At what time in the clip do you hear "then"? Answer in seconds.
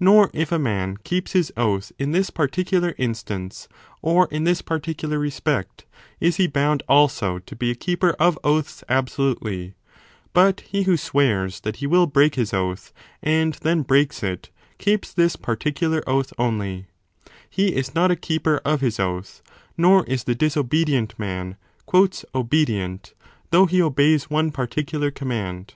13.62-13.82